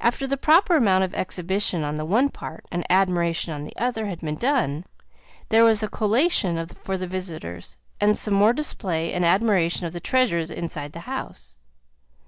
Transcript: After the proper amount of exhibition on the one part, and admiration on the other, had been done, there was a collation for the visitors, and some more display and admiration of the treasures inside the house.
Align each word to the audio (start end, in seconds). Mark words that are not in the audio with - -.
After 0.00 0.28
the 0.28 0.36
proper 0.36 0.76
amount 0.76 1.02
of 1.02 1.16
exhibition 1.16 1.82
on 1.82 1.96
the 1.96 2.04
one 2.04 2.28
part, 2.28 2.64
and 2.70 2.86
admiration 2.88 3.52
on 3.52 3.64
the 3.64 3.76
other, 3.76 4.06
had 4.06 4.20
been 4.20 4.36
done, 4.36 4.84
there 5.48 5.64
was 5.64 5.82
a 5.82 5.88
collation 5.88 6.64
for 6.68 6.96
the 6.96 7.08
visitors, 7.08 7.76
and 8.00 8.16
some 8.16 8.34
more 8.34 8.52
display 8.52 9.12
and 9.12 9.24
admiration 9.24 9.84
of 9.84 9.92
the 9.92 9.98
treasures 9.98 10.52
inside 10.52 10.92
the 10.92 11.00
house. 11.10 11.56